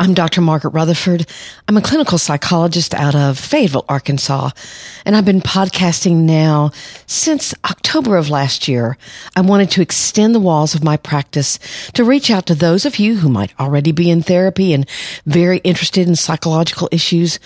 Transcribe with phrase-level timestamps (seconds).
[0.00, 0.40] I'm Dr.
[0.40, 1.26] Margaret Rutherford.
[1.66, 4.50] I'm a clinical psychologist out of Fayetteville, Arkansas,
[5.04, 6.70] and I've been podcasting now
[7.06, 8.96] since October of last year.
[9.34, 11.58] I wanted to extend the walls of my practice
[11.94, 14.88] to reach out to those of you who might already be in therapy and
[15.26, 17.40] very interested in psychological issues,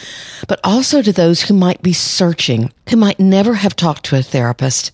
[0.46, 4.22] but also to those who might be searching, who might never have talked to a
[4.22, 4.92] therapist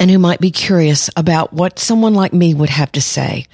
[0.00, 3.46] and who might be curious about what someone like me would have to say.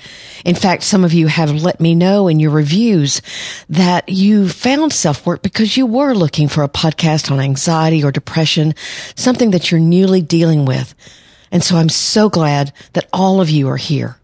[0.44, 3.20] In fact, some of you have let me know in your reviews
[3.68, 8.12] that you found self work because you were looking for a podcast on anxiety or
[8.12, 8.74] depression,
[9.14, 10.94] something that you're newly dealing with.
[11.52, 14.19] And so I'm so glad that all of you are here.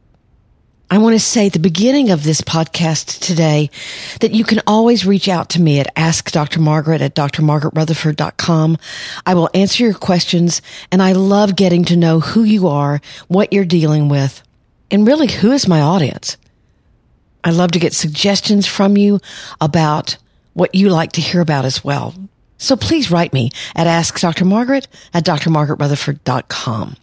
[0.88, 3.70] I want to say at the beginning of this podcast today
[4.20, 8.78] that you can always reach out to me at askdrmargaret at drmargaretrutherford.com.
[9.26, 13.52] I will answer your questions and I love getting to know who you are, what
[13.52, 14.44] you're dealing with,
[14.88, 16.36] and really who is my audience.
[17.42, 19.18] I love to get suggestions from you
[19.60, 20.16] about
[20.54, 22.14] what you like to hear about as well.
[22.58, 26.96] So please write me at askdrmargaret at drmargaretrutherford.com.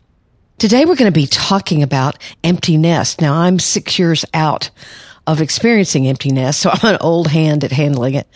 [0.59, 3.20] Today we're going to be talking about empty nest.
[3.20, 4.70] Now I'm six years out
[5.28, 8.28] of experiencing empty nest, so I'm an old hand at handling it.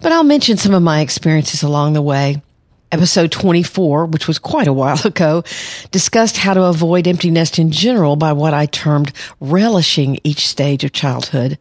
[0.00, 2.42] But I'll mention some of my experiences along the way.
[2.90, 5.44] Episode 24, which was quite a while ago,
[5.92, 10.84] discussed how to avoid empty nest in general by what I termed relishing each stage
[10.84, 11.58] of childhood.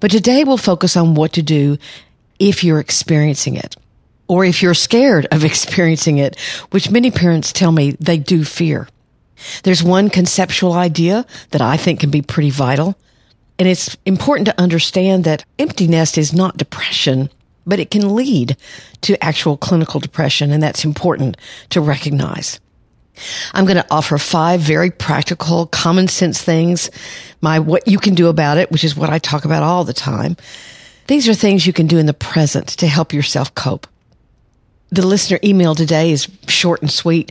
[0.00, 1.78] But today we'll focus on what to do
[2.38, 3.76] if you're experiencing it
[4.28, 6.38] or if you're scared of experiencing it,
[6.70, 8.88] which many parents tell me they do fear.
[9.62, 12.96] There's one conceptual idea that I think can be pretty vital.
[13.58, 17.28] And it's important to understand that empty nest is not depression,
[17.66, 18.56] but it can lead
[19.02, 20.52] to actual clinical depression.
[20.52, 21.36] And that's important
[21.70, 22.60] to recognize.
[23.52, 26.90] I'm going to offer five very practical, common sense things.
[27.40, 29.92] My, what you can do about it, which is what I talk about all the
[29.92, 30.36] time.
[31.08, 33.86] These are things you can do in the present to help yourself cope.
[34.90, 37.30] The listener email today is short and sweet.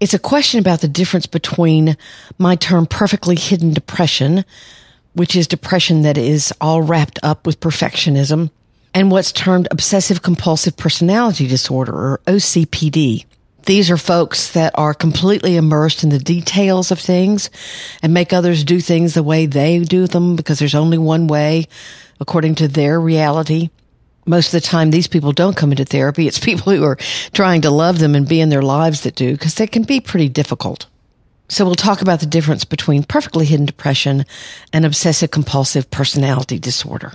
[0.00, 1.98] It's a question about the difference between
[2.38, 4.44] my term perfectly hidden depression,
[5.12, 8.50] which is depression that is all wrapped up with perfectionism,
[8.94, 13.26] and what's termed obsessive compulsive personality disorder or OCPD.
[13.66, 17.50] These are folks that are completely immersed in the details of things
[18.02, 21.66] and make others do things the way they do them because there's only one way
[22.18, 23.70] according to their reality
[24.26, 26.26] most of the time these people don't come into therapy.
[26.26, 26.98] It's people who are
[27.32, 30.00] trying to love them and be in their lives that do, because they can be
[30.00, 30.86] pretty difficult.
[31.48, 34.24] So we'll talk about the difference between perfectly hidden depression
[34.72, 37.12] and obsessive compulsive personality disorder.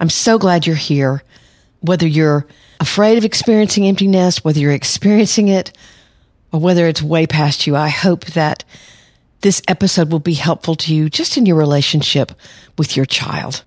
[0.00, 1.22] I'm so glad you're here.
[1.80, 2.46] Whether you're
[2.80, 5.76] afraid of experiencing emptiness, whether you're experiencing it,
[6.52, 8.64] or whether it's way past you, I hope that
[9.40, 12.32] this episode will be helpful to you just in your relationship
[12.78, 13.64] with your child.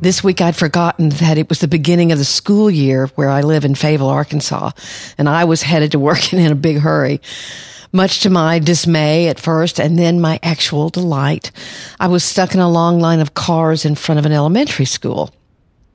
[0.00, 3.40] This week I'd forgotten that it was the beginning of the school year where I
[3.40, 4.70] live in Fayetteville, Arkansas,
[5.18, 7.20] and I was headed to work in a big hurry.
[7.90, 11.50] Much to my dismay at first and then my actual delight,
[11.98, 15.34] I was stuck in a long line of cars in front of an elementary school.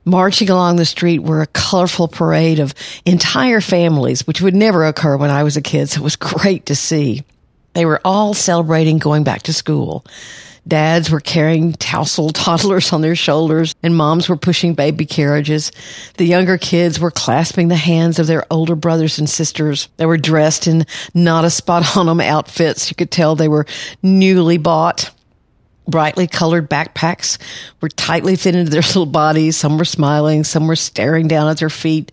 [0.04, 2.74] Marching along the street were a colorful parade of
[3.06, 6.66] entire families, which would never occur when I was a kid, so it was great
[6.66, 7.22] to see.
[7.72, 10.04] They were all celebrating going back to school.
[10.66, 15.72] Dads were carrying tousled toddlers on their shoulders and moms were pushing baby carriages.
[16.16, 19.88] The younger kids were clasping the hands of their older brothers and sisters.
[19.96, 22.90] They were dressed in not a spot on them outfits.
[22.90, 23.66] You could tell they were
[24.02, 25.10] newly bought.
[25.86, 27.36] Brightly colored backpacks
[27.82, 29.58] were tightly fitted into their little bodies.
[29.58, 30.44] Some were smiling.
[30.44, 32.10] Some were staring down at their feet,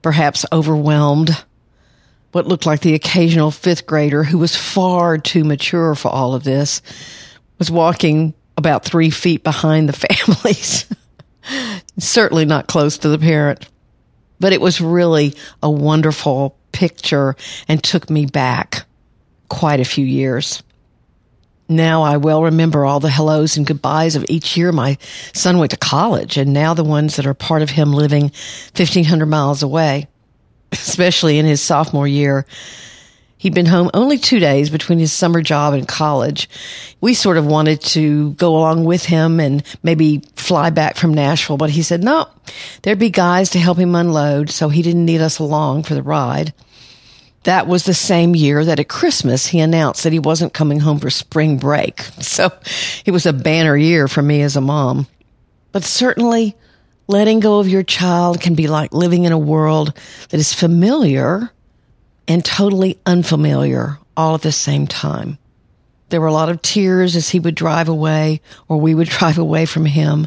[0.00, 1.36] perhaps overwhelmed
[2.32, 6.42] what looked like the occasional fifth grader who was far too mature for all of
[6.42, 6.82] this
[7.58, 10.86] was walking about three feet behind the families.
[11.98, 13.68] Certainly not close to the parent.
[14.40, 17.36] But it was really a wonderful picture
[17.68, 18.84] and took me back
[19.48, 20.62] quite a few years.
[21.68, 24.98] Now I well remember all the hellos and goodbyes of each year my
[25.32, 28.24] son went to college and now the ones that are part of him living
[28.74, 30.08] 1500 miles away,
[30.72, 32.44] especially in his sophomore year
[33.44, 36.48] He'd been home only two days between his summer job and college.
[37.02, 41.58] We sort of wanted to go along with him and maybe fly back from Nashville,
[41.58, 42.26] but he said no,
[42.80, 46.02] there'd be guys to help him unload, so he didn't need us along for the
[46.02, 46.54] ride.
[47.42, 50.98] That was the same year that at Christmas he announced that he wasn't coming home
[50.98, 52.00] for spring break.
[52.22, 52.50] So
[53.04, 55.06] it was a banner year for me as a mom.
[55.70, 56.56] But certainly
[57.08, 59.92] letting go of your child can be like living in a world
[60.30, 61.50] that is familiar
[62.26, 65.38] and totally unfamiliar all at the same time.
[66.08, 69.38] There were a lot of tears as he would drive away or we would drive
[69.38, 70.26] away from him.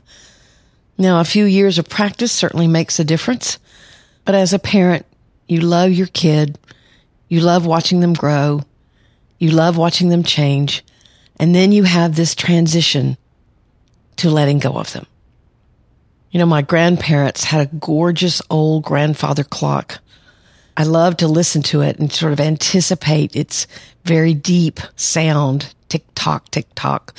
[0.97, 3.59] Now, a few years of practice certainly makes a difference,
[4.25, 5.05] but as a parent,
[5.47, 6.57] you love your kid.
[7.29, 8.63] You love watching them grow.
[9.37, 10.83] You love watching them change.
[11.39, 13.17] And then you have this transition
[14.17, 15.05] to letting go of them.
[16.31, 19.99] You know, my grandparents had a gorgeous old grandfather clock
[20.77, 23.65] I love to listen to it and sort of anticipate its
[24.05, 25.73] very deep sound.
[25.89, 27.17] Tick tock, tick tock.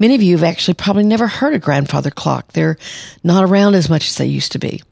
[0.00, 2.52] Many of you have actually probably never heard a grandfather clock.
[2.52, 2.76] They're
[3.22, 4.82] not around as much as they used to be.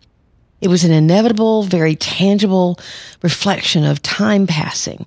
[0.61, 2.79] It was an inevitable, very tangible
[3.23, 5.07] reflection of time passing.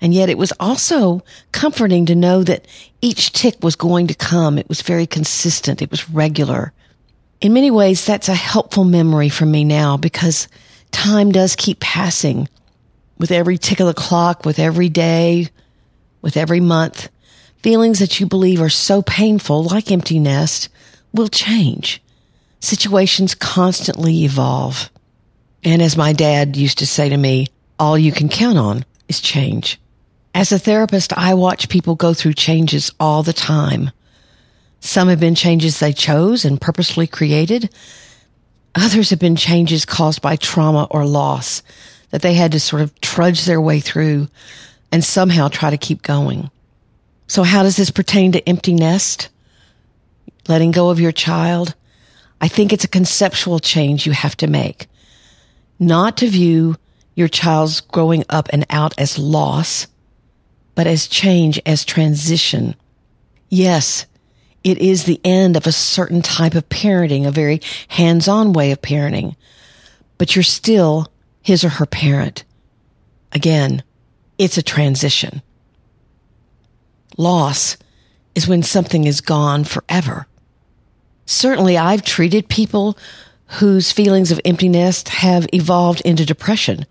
[0.00, 1.22] And yet it was also
[1.52, 2.66] comforting to know that
[3.00, 4.58] each tick was going to come.
[4.58, 5.80] It was very consistent.
[5.80, 6.72] It was regular.
[7.40, 10.48] In many ways, that's a helpful memory for me now because
[10.90, 12.48] time does keep passing
[13.18, 15.48] with every tick of the clock, with every day,
[16.22, 17.08] with every month.
[17.62, 20.68] Feelings that you believe are so painful, like empty nest,
[21.12, 22.02] will change.
[22.60, 24.90] Situations constantly evolve.
[25.62, 27.48] And as my dad used to say to me,
[27.78, 29.78] all you can count on is change.
[30.34, 33.90] As a therapist, I watch people go through changes all the time.
[34.80, 37.70] Some have been changes they chose and purposely created.
[38.74, 41.62] Others have been changes caused by trauma or loss
[42.10, 44.28] that they had to sort of trudge their way through
[44.92, 46.50] and somehow try to keep going.
[47.26, 49.28] So how does this pertain to empty nest?
[50.48, 51.74] Letting go of your child?
[52.40, 54.88] I think it's a conceptual change you have to make.
[55.78, 56.76] Not to view
[57.14, 59.86] your child's growing up and out as loss,
[60.74, 62.74] but as change, as transition.
[63.48, 64.06] Yes,
[64.62, 68.82] it is the end of a certain type of parenting, a very hands-on way of
[68.82, 69.36] parenting,
[70.18, 71.10] but you're still
[71.42, 72.44] his or her parent.
[73.32, 73.82] Again,
[74.38, 75.42] it's a transition.
[77.16, 77.76] Loss
[78.34, 80.26] is when something is gone forever.
[81.26, 82.98] Certainly I've treated people
[83.58, 86.86] whose feelings of emptiness have evolved into depression.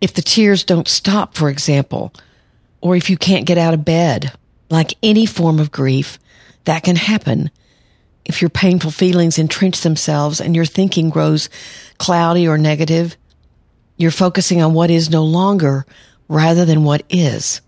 [0.00, 2.12] If the tears don't stop, for example,
[2.80, 4.32] or if you can't get out of bed,
[4.70, 6.18] like any form of grief,
[6.64, 7.50] that can happen
[8.24, 11.48] if your painful feelings entrench themselves and your thinking grows
[11.98, 13.16] cloudy or negative.
[13.96, 15.86] You're focusing on what is no longer
[16.28, 17.60] rather than what is.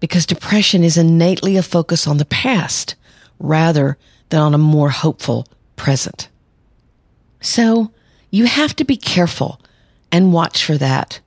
[0.00, 2.94] Because depression is innately a focus on the past
[3.38, 3.98] rather
[4.30, 6.28] than on a more hopeful present.
[7.40, 7.92] So
[8.30, 9.60] you have to be careful
[10.10, 11.20] and watch for that.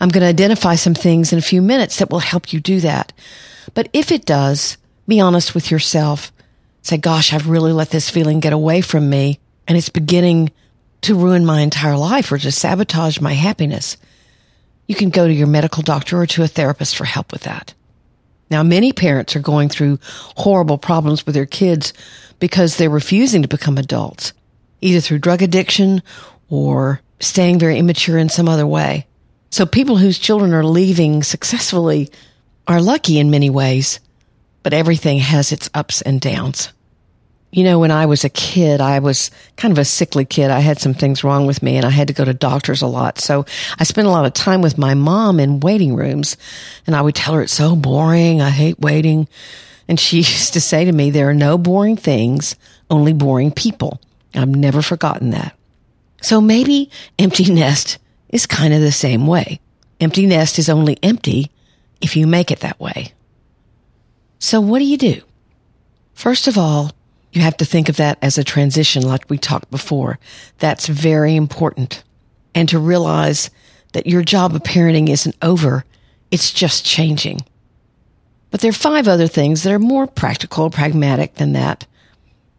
[0.00, 2.80] I'm going to identify some things in a few minutes that will help you do
[2.80, 3.12] that.
[3.74, 4.78] But if it does,
[5.08, 6.30] be honest with yourself.
[6.82, 10.52] Say, gosh, I've really let this feeling get away from me and it's beginning
[11.00, 13.96] to ruin my entire life or to sabotage my happiness.
[14.86, 17.74] You can go to your medical doctor or to a therapist for help with that.
[18.50, 19.98] Now, many parents are going through
[20.36, 21.92] horrible problems with their kids
[22.38, 24.32] because they're refusing to become adults,
[24.80, 26.02] either through drug addiction
[26.48, 29.06] or staying very immature in some other way.
[29.50, 32.10] So people whose children are leaving successfully
[32.66, 34.00] are lucky in many ways
[34.62, 36.72] but everything has its ups and downs.
[37.50, 40.50] You know, when I was a kid, I was kind of a sickly kid.
[40.50, 42.86] I had some things wrong with me and I had to go to doctors a
[42.86, 43.18] lot.
[43.18, 43.46] So
[43.78, 46.36] I spent a lot of time with my mom in waiting rooms
[46.86, 48.42] and I would tell her it's so boring.
[48.42, 49.28] I hate waiting.
[49.88, 52.54] And she used to say to me, there are no boring things,
[52.90, 53.98] only boring people.
[54.34, 55.56] I've never forgotten that.
[56.20, 57.98] So maybe empty nest
[58.28, 59.60] is kind of the same way.
[60.00, 61.50] Empty nest is only empty
[62.00, 63.14] if you make it that way.
[64.38, 65.20] So what do you do?
[66.14, 66.92] First of all,
[67.32, 70.18] you have to think of that as a transition like we talked before.
[70.58, 72.02] That's very important.
[72.54, 73.50] And to realize
[73.92, 75.84] that your job of parenting isn't over.
[76.30, 77.40] It's just changing.
[78.50, 81.86] But there are five other things that are more practical, pragmatic than that.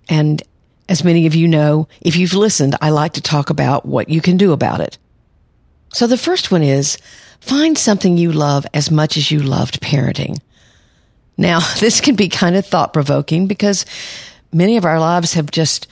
[0.07, 0.41] And
[0.87, 4.21] as many of you know, if you've listened, I like to talk about what you
[4.21, 4.97] can do about it.
[5.93, 6.97] So the first one is
[7.41, 10.39] find something you love as much as you loved parenting.
[11.39, 13.85] Now, this can be kind of thought provoking because
[14.53, 15.87] many of our lives have just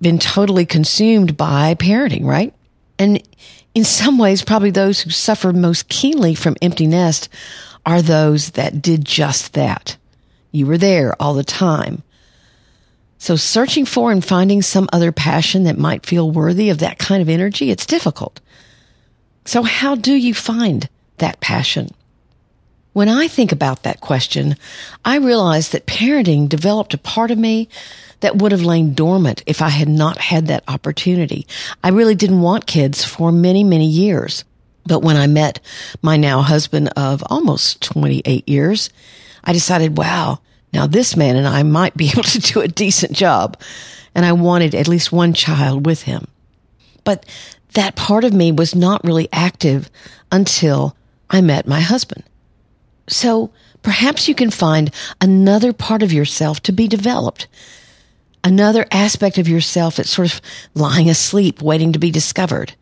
[0.00, 2.54] been totally consumed by parenting, right?
[2.98, 3.22] And
[3.74, 7.28] in some ways, probably those who suffer most keenly from empty nest
[7.84, 9.96] are those that did just that.
[10.52, 12.02] You were there all the time.
[13.18, 17.20] So searching for and finding some other passion that might feel worthy of that kind
[17.20, 18.40] of energy, it's difficult.
[19.44, 21.88] So how do you find that passion?
[22.94, 24.56] When I think about that question,
[25.04, 27.68] I realize that parenting developed a part of me
[28.20, 31.44] that would have lain dormant if I had not had that opportunity.
[31.82, 34.44] I really didn't want kids for many, many years.
[34.86, 35.58] But when I met
[36.02, 38.90] my now husband of almost 28 years,
[39.42, 40.38] I decided, wow,
[40.72, 43.60] now this man and I might be able to do a decent job.
[44.14, 46.28] And I wanted at least one child with him.
[47.02, 47.26] But
[47.72, 49.90] that part of me was not really active
[50.30, 50.94] until
[51.28, 52.22] I met my husband.
[53.06, 53.50] So
[53.82, 57.46] perhaps you can find another part of yourself to be developed.
[58.42, 60.40] Another aspect of yourself that's sort of
[60.74, 62.74] lying asleep, waiting to be discovered.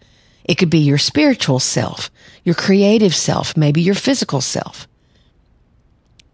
[0.44, 2.10] It could be your spiritual self,
[2.44, 4.88] your creative self, maybe your physical self.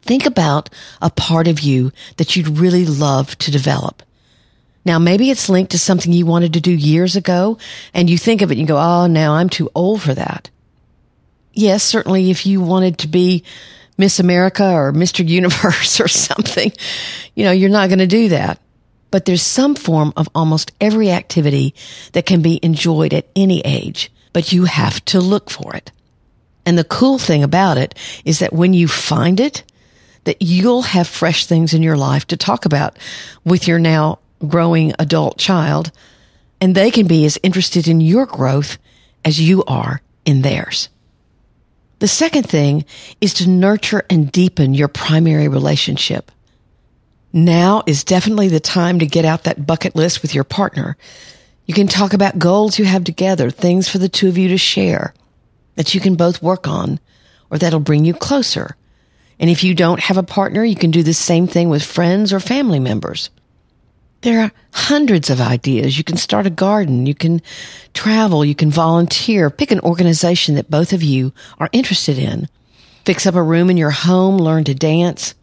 [0.02, 0.70] Think about
[1.02, 4.02] a part of you that you'd really love to develop.
[4.86, 7.58] Now, maybe it's linked to something you wanted to do years ago
[7.92, 10.48] and you think of it and you go, Oh, now I'm too old for that.
[11.52, 13.44] Yes, certainly if you wanted to be
[13.98, 15.26] Miss America or Mr.
[15.28, 16.72] Universe or something.
[17.34, 18.60] You know, you're not going to do that.
[19.10, 21.74] But there's some form of almost every activity
[22.12, 25.92] that can be enjoyed at any age, but you have to look for it.
[26.66, 27.94] And the cool thing about it
[28.26, 29.64] is that when you find it,
[30.24, 32.98] that you'll have fresh things in your life to talk about
[33.44, 35.90] with your now growing adult child,
[36.60, 38.76] and they can be as interested in your growth
[39.24, 40.90] as you are in theirs.
[41.98, 42.84] The second thing
[43.20, 46.30] is to nurture and deepen your primary relationship.
[47.32, 50.96] Now is definitely the time to get out that bucket list with your partner.
[51.66, 54.58] You can talk about goals you have together, things for the two of you to
[54.58, 55.12] share
[55.74, 56.98] that you can both work on
[57.50, 58.76] or that'll bring you closer.
[59.38, 62.32] And if you don't have a partner, you can do the same thing with friends
[62.32, 63.30] or family members.
[64.22, 65.96] There are hundreds of ideas.
[65.96, 67.06] You can start a garden.
[67.06, 67.40] You can
[67.94, 68.44] travel.
[68.44, 69.48] You can volunteer.
[69.48, 72.48] Pick an organization that both of you are interested in.
[73.04, 74.38] Fix up a room in your home.
[74.38, 75.34] Learn to dance.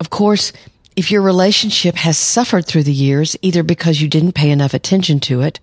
[0.00, 0.52] Of course,
[0.96, 5.18] if your relationship has suffered through the years, either because you didn't pay enough attention
[5.20, 5.60] to it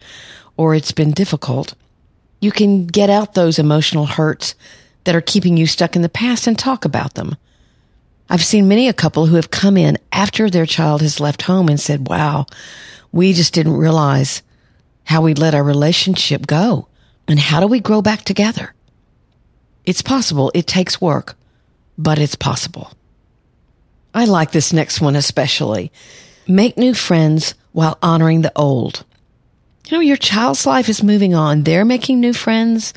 [0.56, 1.76] or it's been difficult,
[2.42, 4.56] you can get out those emotional hurts
[5.04, 7.36] that are keeping you stuck in the past and talk about them.
[8.30, 11.70] I've seen many a couple who have come in after their child has left home
[11.70, 12.46] and said, wow,
[13.12, 14.42] we just didn't realize
[15.06, 16.88] how we let our relationship go.
[17.28, 18.74] And how do we grow back together?
[19.86, 20.52] It's possible.
[20.54, 21.36] It takes work,
[21.98, 22.92] but it's possible.
[24.14, 25.92] I like this next one especially.
[26.48, 29.06] Make new friends while honoring the old.
[29.88, 31.64] You know, your child's life is moving on.
[31.64, 32.94] They're making new friends.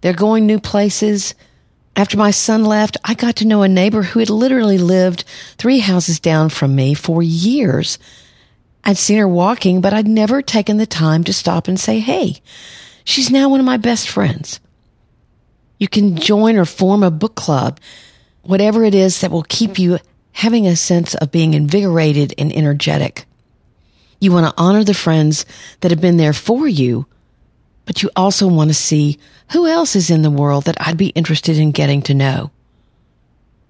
[0.00, 1.34] They're going new places.
[1.96, 5.24] After my son left, I got to know a neighbor who had literally lived
[5.58, 7.98] three houses down from me for years.
[8.82, 12.36] I'd seen her walking, but I'd never taken the time to stop and say, Hey,
[13.04, 14.58] she's now one of my best friends.
[15.78, 17.78] You can join or form a book club,
[18.42, 19.98] whatever it is that will keep you
[20.32, 23.24] having a sense of being invigorated and energetic.
[24.20, 25.46] You want to honor the friends
[25.80, 27.06] that have been there for you
[27.84, 29.18] but you also want to see
[29.52, 32.50] who else is in the world that I'd be interested in getting to know.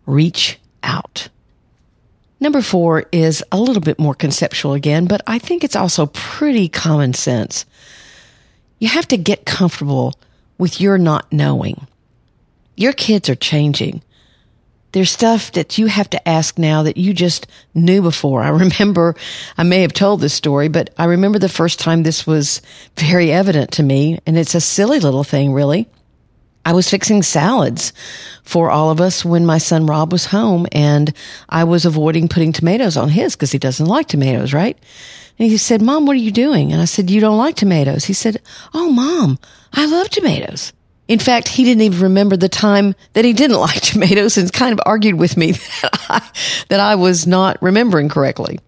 [0.06, 1.28] Reach out.
[2.40, 6.68] Number four is a little bit more conceptual again, but I think it's also pretty
[6.68, 7.64] common sense.
[8.78, 10.14] You have to get comfortable
[10.58, 11.86] with your not knowing.
[12.76, 14.02] Your kids are changing
[14.94, 18.42] there's stuff that you have to ask now that you just knew before.
[18.42, 19.16] I remember,
[19.58, 22.62] I may have told this story, but I remember the first time this was
[22.96, 25.88] very evident to me, and it's a silly little thing, really.
[26.64, 27.92] I was fixing salads
[28.44, 31.12] for all of us when my son Rob was home, and
[31.48, 34.78] I was avoiding putting tomatoes on his because he doesn't like tomatoes, right?
[35.40, 36.72] And he said, Mom, what are you doing?
[36.72, 38.04] And I said, You don't like tomatoes.
[38.04, 38.40] He said,
[38.72, 39.40] Oh, Mom,
[39.72, 40.72] I love tomatoes.
[41.06, 44.72] In fact, he didn't even remember the time that he didn't like tomatoes and kind
[44.72, 46.30] of argued with me that I,
[46.68, 48.58] that I was not remembering correctly.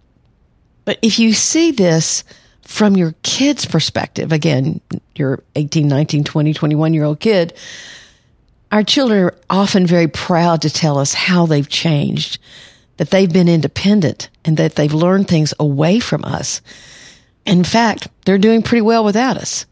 [0.85, 2.23] But if you see this
[2.61, 4.81] from your kid's perspective, again,
[5.15, 7.53] your 18, 19, 20, 21 year old kid,
[8.71, 12.39] our children are often very proud to tell us how they've changed,
[12.97, 16.61] that they've been independent and that they've learned things away from us.
[17.45, 19.65] In fact, they're doing pretty well without us.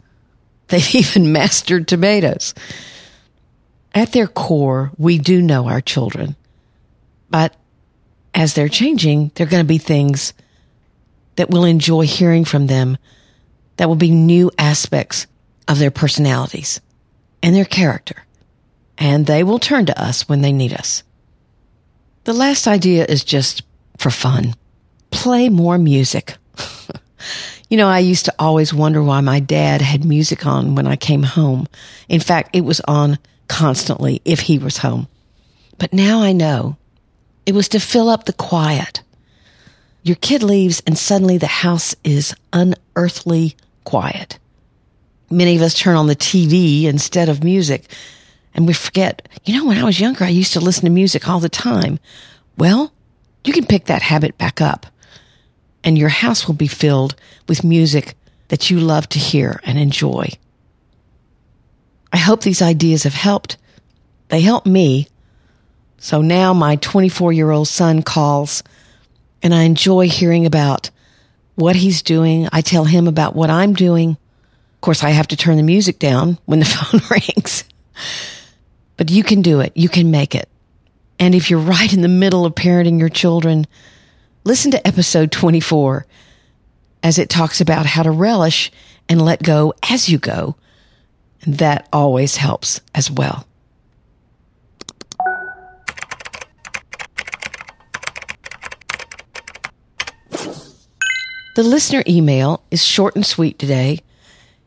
[0.67, 2.53] They've even mastered tomatoes.
[3.93, 6.35] At their core, we do know our children.
[7.29, 7.55] But
[8.33, 10.33] as they're changing, there are going to be things
[11.35, 12.97] that we'll enjoy hearing from them
[13.77, 15.27] that will be new aspects
[15.67, 16.81] of their personalities
[17.41, 18.25] and their character,
[18.97, 21.03] and they will turn to us when they need us.
[22.23, 23.63] The last idea is just
[23.97, 24.55] for fun.
[25.11, 26.37] Play more music.
[27.69, 30.95] you know, I used to always wonder why my dad had music on when I
[30.95, 31.67] came home.
[32.07, 33.17] In fact, it was on
[33.47, 35.07] constantly if he was home.
[35.77, 36.77] But now I know
[37.45, 39.01] it was to fill up the quiet.
[40.03, 44.37] Your kid leaves and suddenly the house is unearthly quiet.
[45.31, 47.91] Many of us turn on the TV instead of music
[48.53, 51.27] and we forget, you know, when I was younger, I used to listen to music
[51.27, 51.99] all the time.
[52.57, 52.93] Well,
[53.43, 54.85] you can pick that habit back up
[55.85, 57.15] and your house will be filled
[57.47, 58.15] with music
[58.47, 60.27] that you love to hear and enjoy.
[62.11, 63.57] I hope these ideas have helped.
[64.29, 65.07] They help me.
[65.99, 68.63] So now my 24 year old son calls
[69.43, 70.89] and I enjoy hearing about
[71.53, 72.49] what he's doing.
[72.51, 74.11] I tell him about what I'm doing.
[74.11, 77.63] Of course, I have to turn the music down when the phone rings,
[78.97, 79.71] but you can do it.
[79.75, 80.49] You can make it.
[81.19, 83.65] And if you're right in the middle of parenting your children,
[84.45, 86.05] listen to episode 24
[87.03, 88.71] as it talks about how to relish
[89.09, 90.55] and let go as you go.
[91.41, 93.45] And that always helps as well.
[101.55, 104.01] The listener email is short and sweet today.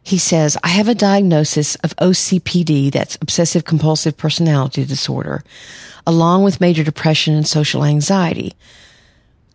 [0.02, 5.44] He says, I have a diagnosis of OCPD, that's obsessive compulsive personality disorder,
[6.06, 8.54] along with major depression and social anxiety.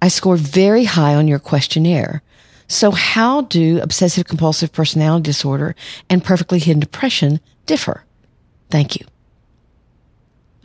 [0.04, 2.24] I scored very high on your questionnaire.
[2.68, 5.78] So how do obsessive compulsive personality disorder
[6.10, 8.04] and perfectly hidden depression differ?
[8.70, 9.06] Thank you.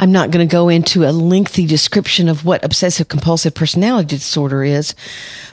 [0.01, 4.65] I'm not going to go into a lengthy description of what obsessive compulsive personality disorder
[4.65, 4.97] is,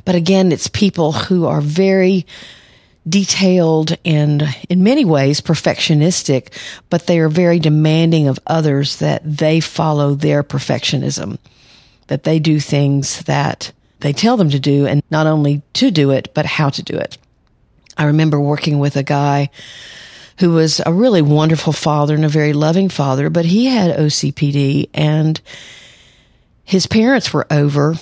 [0.04, 2.26] but again, it's people who are very
[3.08, 6.52] detailed and in many ways perfectionistic,
[6.90, 11.38] but they are very demanding of others that they follow their perfectionism,
[12.08, 16.12] that they do things that they tell them to do and not only to do
[16.12, 17.18] it, but how to do it.
[17.98, 19.50] I remember working with a guy
[20.40, 24.90] who was a really wonderful father and a very loving father, but he had OCPD
[24.94, 25.40] and
[26.66, 27.96] his parents were over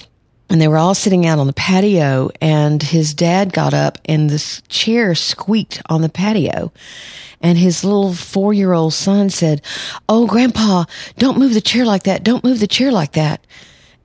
[0.50, 4.30] and they were all sitting out on the patio and his dad got up and
[4.30, 6.72] this chair squeaked on the patio.
[7.42, 9.62] And his little four year old son said,
[10.08, 10.86] Oh, grandpa,
[11.18, 12.24] don't move the chair like that.
[12.24, 13.46] Don't move the chair like that.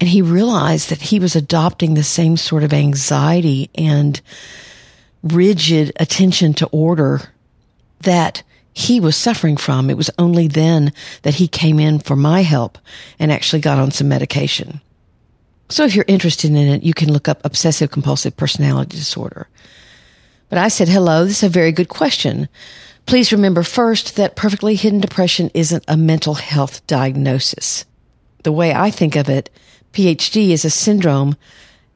[0.01, 4.21] And he realized that he was adopting the same sort of anxiety and
[5.23, 7.23] rigid attention to order
[8.01, 9.91] that he was suffering from.
[9.91, 12.79] It was only then that he came in for my help
[13.19, 14.81] and actually got on some medication.
[15.69, 19.49] So if you're interested in it, you can look up obsessive compulsive personality disorder.
[20.49, 22.49] But I said, hello, this is a very good question.
[23.05, 27.85] Please remember first that perfectly hidden depression isn't a mental health diagnosis.
[28.45, 29.51] The way I think of it,
[29.93, 31.37] PHD is a syndrome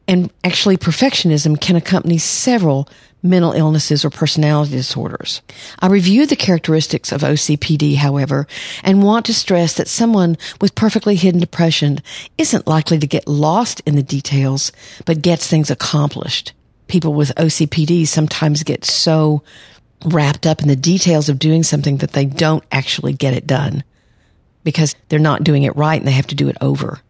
[0.09, 2.88] and actually perfectionism can accompany several
[3.22, 5.42] mental illnesses or personality disorders.
[5.78, 8.48] I review the characteristics of OCPD, however,
[8.83, 12.00] and want to stress that someone with perfectly hidden depression
[12.37, 14.72] isn't likely to get lost in the details,
[15.07, 16.52] but gets things accomplished.
[16.88, 19.42] People with OCPD sometimes get so
[20.05, 23.85] wrapped up in the details of doing something that they don't actually get it done
[24.64, 27.00] because they're not doing it right and they have to do it over.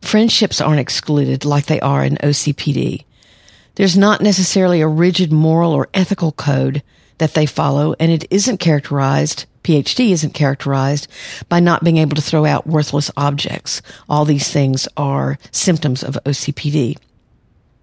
[0.00, 3.04] Friendships aren't excluded like they are in OCPD.
[3.74, 6.82] There's not necessarily a rigid moral or ethical code
[7.18, 11.06] that they follow, and it isn't characterized, PHD isn't characterized
[11.48, 13.82] by not being able to throw out worthless objects.
[14.08, 16.96] All these things are symptoms of OCPD.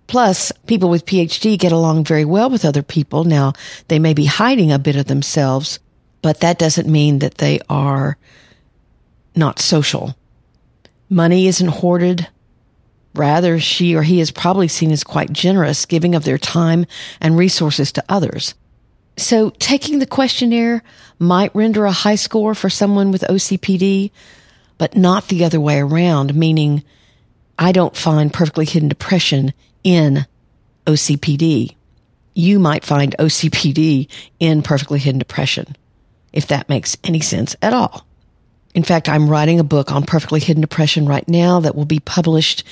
[0.08, 3.26] Plus, people with PHD get along very well with other people.
[3.26, 3.54] Now,
[3.90, 5.80] they may be hiding a bit of themselves,
[6.22, 8.18] but that doesn't mean that they are
[9.36, 10.16] not social.
[11.10, 12.28] Money isn't hoarded.
[13.13, 16.86] Rather, she or he is probably seen as quite generous, giving of their time
[17.20, 18.54] and resources to others.
[19.17, 20.84] So taking the questionnaire
[21.17, 24.12] might render a high score for someone with OCPD,
[24.78, 26.84] but not the other way around, meaning
[27.58, 30.28] I don't find perfectly hidden depression in
[30.86, 31.76] OCPD.
[32.36, 34.08] You might find OCPD
[34.39, 35.76] in perfectly hidden depression,
[36.32, 38.07] if that makes any sense at all.
[38.78, 42.00] In fact, I'm writing a book on perfectly hidden depression right now that will be
[42.00, 42.63] published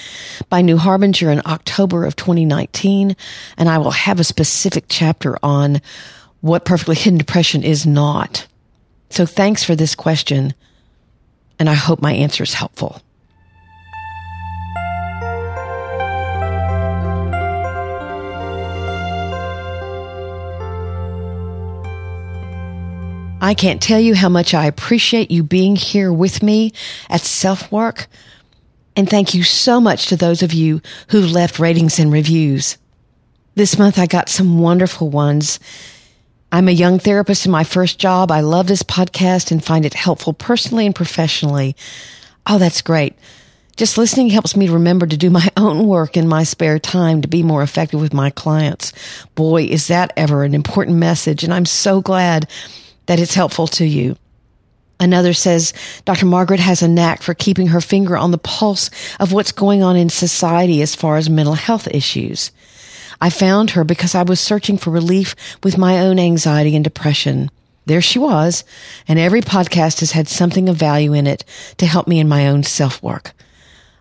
[0.50, 3.16] by New Harbinger in October of 2019.
[3.58, 5.82] And I will have a specific chapter on
[6.42, 8.46] what perfectly hidden depression is not.
[9.10, 10.54] So thanks for this question.
[11.58, 13.02] And I hope my answer is helpful.
[23.46, 26.74] I can't tell you how much I appreciate you being here with me
[27.12, 28.08] at Self Work.
[28.96, 32.80] And thank you so much to those of you who left ratings and reviews.
[33.54, 35.60] This month I got some wonderful ones.
[36.52, 38.32] I'm a young therapist in my first job.
[38.32, 41.76] I love this podcast and find it helpful personally and professionally.
[42.48, 43.14] Oh, that's great.
[43.76, 47.28] Just listening helps me remember to do my own work in my spare time to
[47.28, 48.92] be more effective with my clients.
[49.36, 51.44] Boy, is that ever an important message.
[51.44, 52.50] And I'm so glad
[53.06, 54.18] that it's helpful to you.
[55.00, 55.74] Another says
[56.06, 56.26] Dr.
[56.26, 58.90] Margaret has a knack for keeping her finger on the pulse
[59.20, 62.52] of what's going on in society as far as mental health issues.
[63.20, 67.50] I found her because I was searching for relief with my own anxiety and depression.
[67.86, 68.64] There she was,
[69.08, 71.44] and every podcast has had something of value in it
[71.78, 73.34] to help me in my own self work.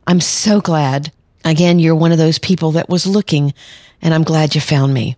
[0.07, 1.13] I'm so glad.
[1.45, 3.53] Again, you're one of those people that was looking,
[4.01, 5.17] and I'm glad you found me.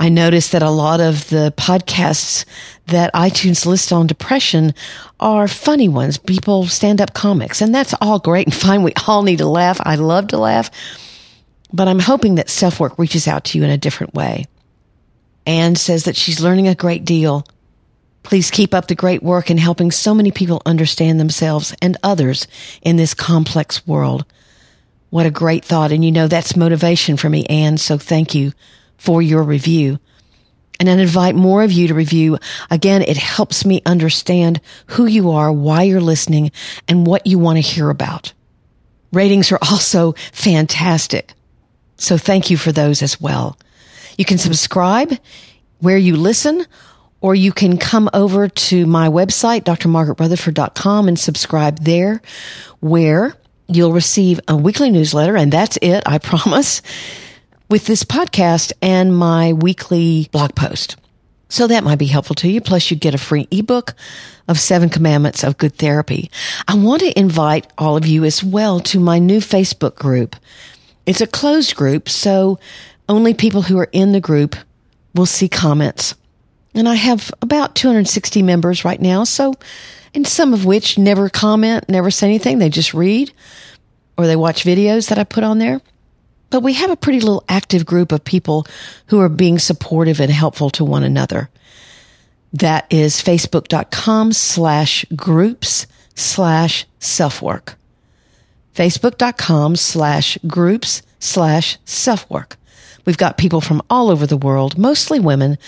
[0.00, 2.46] I noticed that a lot of the podcasts
[2.86, 4.74] that iTunes lists on depression
[5.20, 8.82] are funny ones, people stand up comics, and that's all great and fine.
[8.82, 9.78] We all need to laugh.
[9.84, 10.70] I love to laugh,
[11.70, 14.46] but I'm hoping that self work reaches out to you in a different way.
[15.44, 17.46] Anne says that she's learning a great deal.
[18.22, 22.46] Please keep up the great work in helping so many people understand themselves and others
[22.80, 24.24] in this complex world.
[25.10, 25.92] What a great thought.
[25.92, 27.76] And you know, that's motivation for me, Anne.
[27.76, 28.52] So thank you
[29.00, 29.98] for your review.
[30.78, 32.38] And I invite more of you to review.
[32.70, 36.52] Again, it helps me understand who you are, why you're listening,
[36.86, 38.34] and what you want to hear about.
[39.10, 41.32] Ratings are also fantastic.
[41.96, 43.58] So thank you for those as well.
[44.18, 45.12] You can subscribe
[45.78, 46.66] where you listen,
[47.22, 52.20] or you can come over to my website, drmargaretrutherford.com and subscribe there
[52.80, 53.34] where
[53.66, 55.38] you'll receive a weekly newsletter.
[55.38, 56.02] And that's it.
[56.04, 56.82] I promise
[57.70, 60.96] with this podcast and my weekly blog post.
[61.48, 62.60] So that might be helpful to you.
[62.60, 63.94] Plus you'd get a free ebook
[64.48, 66.30] of seven commandments of good therapy.
[66.66, 70.36] I want to invite all of you as well to my new Facebook group.
[71.06, 72.58] It's a closed group, so
[73.08, 74.56] only people who are in the group
[75.14, 76.14] will see comments.
[76.74, 79.24] And I have about 260 members right now.
[79.24, 79.54] So,
[80.14, 82.58] and some of which never comment, never say anything.
[82.58, 83.32] They just read
[84.16, 85.80] or they watch videos that I put on there.
[86.50, 88.66] But we have a pretty little active group of people
[89.06, 91.48] who are being supportive and helpful to one another.
[92.52, 95.86] That is facebook.com slash groups
[96.16, 97.76] slash self-work.
[98.74, 102.56] Facebook.com slash groups slash self-work.
[103.04, 105.58] We've got people from all over the world, mostly women,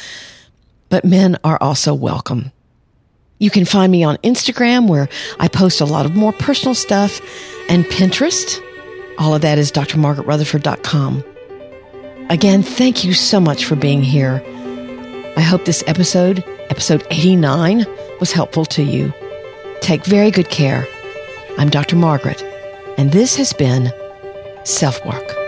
[0.88, 2.53] but men are also welcome.
[3.38, 5.09] You can find me on Instagram where
[5.40, 7.21] I post a lot of more personal stuff
[7.68, 8.61] and Pinterest
[9.18, 11.25] all of that is drmargaretrutherford.com.
[12.31, 14.42] Again, thank you so much for being here.
[15.37, 17.87] I hope this episode, episode 89,
[18.20, 19.12] was helpful to you.
[19.81, 20.87] Take very good care.
[21.59, 21.96] I'm Dr.
[21.96, 22.42] Margaret,
[22.96, 23.92] and this has been
[24.64, 25.41] Self Work.